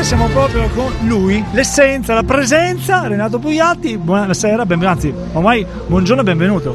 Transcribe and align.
stasera 0.00 0.02
siamo 0.02 0.26
proprio 0.28 0.68
con 0.70 0.92
lui, 1.06 1.44
l'essenza, 1.52 2.14
la 2.14 2.22
presenza, 2.22 3.06
Renato 3.06 3.38
Pugliatti. 3.38 3.98
Buonasera, 3.98 4.64
ben, 4.64 4.84
anzi, 4.84 5.12
ormai 5.32 5.66
buongiorno 5.86 6.22
e 6.22 6.24
benvenuto. 6.24 6.74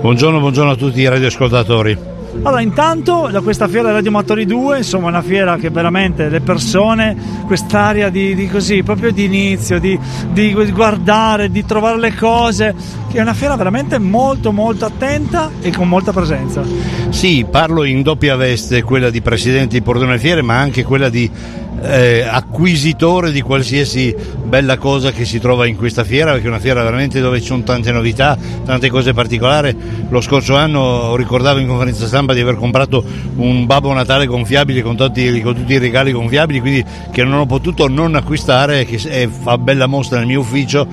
Buongiorno, 0.00 0.40
buongiorno 0.40 0.72
a 0.72 0.76
tutti 0.76 1.00
i 1.00 1.08
radioascoltatori. 1.08 2.15
Allora, 2.42 2.60
intanto 2.60 3.28
da 3.30 3.40
questa 3.40 3.66
fiera 3.66 3.90
Radio 3.90 4.10
Amatori 4.10 4.46
2, 4.46 4.78
insomma, 4.78 5.08
una 5.08 5.22
fiera 5.22 5.56
che 5.56 5.70
veramente 5.70 6.28
le 6.28 6.40
persone, 6.40 7.16
quest'area 7.44 8.08
di, 8.08 8.34
di 8.34 8.48
così, 8.48 8.82
proprio 8.82 9.10
di 9.10 9.24
inizio, 9.24 9.80
di, 9.80 9.98
di, 10.32 10.52
guardare, 10.72 11.50
di 11.50 11.64
trovare 11.64 11.98
le 11.98 12.14
cose, 12.14 12.74
che 13.10 13.18
è 13.18 13.20
una 13.20 13.34
fiera 13.34 13.56
veramente 13.56 13.98
molto, 13.98 14.52
molto 14.52 14.84
attenta 14.84 15.50
e 15.60 15.72
con 15.72 15.88
molta 15.88 16.12
presenza. 16.12 16.62
Sì, 17.08 17.44
parlo 17.50 17.84
in 17.84 18.02
doppia 18.02 18.36
veste, 18.36 18.82
quella 18.82 19.10
di 19.10 19.20
presidente 19.20 19.76
di 19.76 19.82
Portone 19.82 20.18
Fiere, 20.18 20.42
ma 20.42 20.58
anche 20.58 20.84
quella 20.84 21.08
di 21.08 21.30
eh, 21.82 22.26
acquisitore 22.28 23.30
di 23.30 23.40
qualsiasi 23.42 24.14
bella 24.44 24.78
cosa 24.78 25.12
che 25.12 25.24
si 25.24 25.38
trova 25.38 25.66
in 25.66 25.76
questa 25.76 26.04
fiera, 26.04 26.32
perché 26.32 26.46
è 26.46 26.48
una 26.48 26.58
fiera 26.58 26.82
veramente 26.82 27.20
dove 27.20 27.40
ci 27.40 27.46
sono 27.46 27.62
tante 27.62 27.92
novità, 27.92 28.36
tante 28.64 28.88
cose 28.88 29.12
particolari. 29.12 29.76
Lo 30.08 30.20
scorso 30.20 30.56
anno 30.56 31.16
ricordavo 31.16 31.58
in 31.58 31.68
conferenza 31.68 32.06
stampa 32.06 32.25
di 32.34 32.40
aver 32.40 32.56
comprato 32.56 33.04
un 33.36 33.66
Babbo 33.66 33.92
Natale 33.92 34.26
gonfiabile 34.26 34.82
con 34.82 34.96
tutti, 34.96 35.40
con 35.40 35.54
tutti 35.54 35.74
i 35.74 35.78
regali 35.78 36.12
gonfiabili, 36.12 36.60
quindi 36.60 36.84
che 37.10 37.24
non 37.24 37.40
ho 37.40 37.46
potuto 37.46 37.88
non 37.88 38.14
acquistare, 38.14 38.84
che 38.84 38.98
fa 39.28 39.58
bella 39.58 39.86
mostra 39.86 40.18
nel 40.18 40.26
mio 40.26 40.40
ufficio 40.40 40.86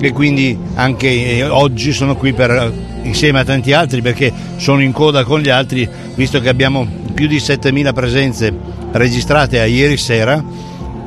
e 0.00 0.12
quindi 0.12 0.56
anche 0.74 1.44
oggi 1.48 1.92
sono 1.92 2.14
qui 2.14 2.32
per, 2.32 2.72
insieme 3.02 3.40
a 3.40 3.44
tanti 3.44 3.72
altri 3.72 4.00
perché 4.00 4.32
sono 4.56 4.80
in 4.82 4.92
coda 4.92 5.24
con 5.24 5.40
gli 5.40 5.48
altri, 5.48 5.88
visto 6.14 6.40
che 6.40 6.48
abbiamo 6.48 6.86
più 7.14 7.26
di 7.26 7.38
7.000 7.38 7.92
presenze 7.92 8.54
registrate 8.92 9.60
a 9.60 9.66
ieri 9.66 9.96
sera 9.96 10.42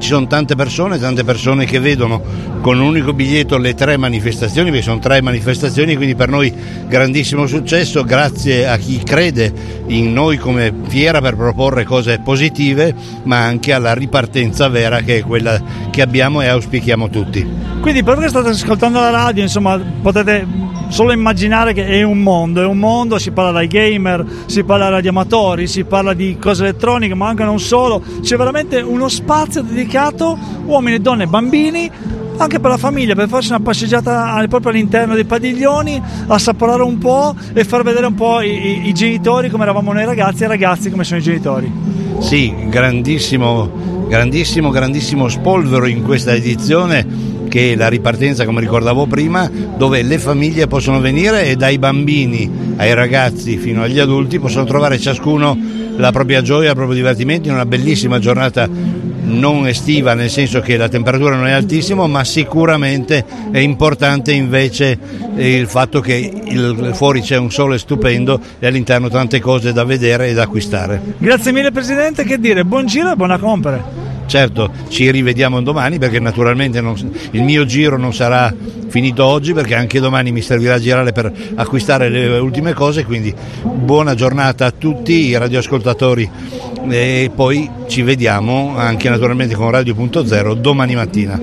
ci 0.02 0.08
sono 0.08 0.26
tante 0.26 0.56
persone, 0.56 0.98
tante 0.98 1.24
persone 1.24 1.66
che 1.66 1.80
vedono 1.80 2.22
con 2.62 2.80
un 2.80 2.88
unico 2.88 3.14
biglietto 3.14 3.58
le 3.58 3.76
tre 3.76 3.98
manifestazioni, 3.98 4.70
perché 4.70 4.84
sono 4.84 5.00
tre 5.00 5.22
manifestazioni, 5.22 5.96
quindi 5.96 6.16
per 6.16 6.30
noi 6.30 6.52
grandissimo 6.88 7.46
successo, 7.46 8.04
grazie 8.04 8.68
a 8.68 8.78
chi 8.78 9.02
crede 9.04 9.54
in 9.88 10.12
noi 10.12 10.38
come 10.38 10.74
fiera 10.88 11.22
per 11.22 11.36
proporre 11.36 11.84
cose 11.84 12.20
positive, 12.20 12.94
ma 13.24 13.44
anche 13.44 13.74
alla 13.74 13.94
ripartenza 13.94 14.68
vera 14.70 15.02
che 15.02 15.20
è 15.20 15.22
quella 15.22 15.62
che 15.92 16.02
abbiamo 16.02 16.42
e 16.42 16.48
auspichiamo 16.48 17.10
tutti. 17.10 17.48
Quindi 17.80 18.04
per 18.04 18.16
voi 18.16 18.24
che 18.24 18.30
state 18.30 18.50
ascoltando 18.50 19.00
la 19.00 19.12
radio, 19.12 19.44
insomma, 19.44 19.80
potete 20.02 20.46
solo 20.92 21.14
immaginare 21.14 21.74
che 21.74 21.86
è 21.86 22.04
un 22.04 22.20
mondo, 22.20 22.62
è 22.62 22.66
un 22.66 22.78
mondo, 22.78 23.18
si 23.18 23.32
parla 23.32 23.52
dai 23.52 23.68
gamer, 23.68 24.26
si 24.46 24.64
parla 24.64 25.00
di 25.00 25.08
amatori, 25.08 25.66
si 25.66 25.86
parla 25.86 26.14
di 26.14 26.38
cose 26.40 26.64
elettroniche, 26.64 27.16
ma 27.16 27.30
anche 27.30 27.44
non 27.44 27.60
solo, 27.60 28.04
c'è 28.22 28.36
veramente 28.36 28.82
uno 28.82 29.08
spazio 29.08 29.64
dedicato 29.92 30.38
uomini, 30.66 31.02
donne 31.02 31.24
e 31.24 31.28
bambini 31.28 31.92
anche 32.38 32.60
per 32.60 32.72
la 32.72 32.78
famiglia, 32.78 33.14
per 33.14 33.28
farsi 33.28 33.50
una 33.50 33.60
passeggiata 33.60 34.44
proprio 34.50 34.72
all'interno 34.72 35.14
dei 35.14 35.26
padiglioni, 35.26 36.02
assaporare 36.26 36.82
un 36.82 36.98
po' 36.98 37.36
e 37.54 37.64
far 37.64 37.84
vedere 37.84 38.08
un 38.08 38.16
po' 38.16 38.42
i, 38.42 38.50
i, 38.50 38.88
i 38.88 38.94
genitori 38.94 39.50
come 39.50 39.62
eravamo 39.62 39.94
noi 39.94 40.06
ragazzi 40.06 40.42
e 40.42 40.46
i 40.46 40.50
ragazzi 40.50 40.90
come 40.90 41.04
sono 41.04 41.20
i 41.20 41.24
genitori. 41.24 41.72
Sì, 42.20 42.52
grandissimo, 42.68 43.70
grandissimo, 44.08 44.72
grandissimo 44.72 45.28
spolvero 45.28 45.86
in 45.86 46.02
questa 46.02 46.34
edizione 46.34 47.30
che 47.48 47.74
è 47.74 47.76
la 47.76 47.90
ripartenza, 47.90 48.46
come 48.46 48.62
ricordavo 48.62 49.06
prima, 49.06 49.48
dove 49.78 50.02
le 50.02 50.18
famiglie 50.18 50.66
possono 50.66 51.00
venire 51.00 51.46
e 51.46 51.56
dai 51.58 51.78
bambini 51.78 52.50
ai 52.78 52.96
ragazzi 52.96 53.58
fino 53.58 53.84
agli 53.84 54.00
adulti 54.00 54.40
possono 54.40 54.66
trovare 54.66 54.98
ciascuno 54.98 55.56
la 55.98 56.12
propria 56.12 56.42
gioia, 56.42 56.70
il 56.70 56.76
proprio 56.76 56.96
divertimento 56.96 57.50
in 57.50 57.54
una 57.54 57.66
bellissima 57.66 58.18
giornata 58.18 58.68
non 59.24 59.68
estiva 59.68 60.14
nel 60.14 60.30
senso 60.30 60.60
che 60.62 60.78
la 60.78 60.90
temperatura 60.90 61.36
non 61.36 61.48
è 61.48 61.52
altissima 61.52 62.08
ma 62.08 62.24
sicuramente 62.24 63.24
è 63.52 63.60
importante 63.60 64.32
invece 64.32 64.98
il 65.36 65.68
fatto 65.68 66.00
che 66.00 66.32
il, 66.46 66.92
fuori 66.94 67.22
c'è 67.22 67.38
un 67.38 67.52
sole 67.52 67.78
stupendo 67.78 68.40
e 68.60 68.68
all'interno 68.68 69.10
tante 69.10 69.40
cose 69.40 69.74
da 69.74 69.84
vedere 69.84 70.30
e 70.30 70.34
da 70.34 70.44
acquistare. 70.44 71.02
Grazie 71.18 71.52
mille 71.52 71.72
Presidente, 71.72 72.24
che 72.24 72.40
dire, 72.40 72.66
buon 72.66 72.86
giro 72.86 73.12
e 73.12 73.16
buona 73.16 73.38
compere. 73.38 74.01
Certo, 74.32 74.72
ci 74.88 75.12
rivediamo 75.12 75.62
domani 75.62 76.00
perché 76.00 76.18
naturalmente 76.22 76.80
non, 76.80 76.96
il 77.32 77.44
mio 77.44 77.66
giro 77.66 77.98
non 77.98 78.14
sarà 78.14 78.56
finito 78.88 79.26
oggi 79.26 79.52
perché 79.52 79.76
anche 79.76 80.00
domani 80.00 80.32
mi 80.32 80.42
servirà 80.42 80.76
a 80.76 80.80
girare 80.80 81.12
per 81.12 81.30
acquistare 81.56 82.08
le 82.08 82.38
ultime 82.38 82.72
cose, 82.72 83.04
quindi 83.04 83.36
buona 83.62 84.16
giornata 84.16 84.68
a 84.68 84.72
tutti 84.72 85.26
i 85.26 85.38
radioascoltatori 85.38 86.30
e 86.90 87.30
poi 87.36 87.70
ci 87.88 88.04
vediamo 88.04 88.78
anche 88.78 89.10
naturalmente 89.10 89.54
con 89.54 89.70
Radio.0 89.70 90.54
domani 90.54 90.96
mattina. 90.96 91.38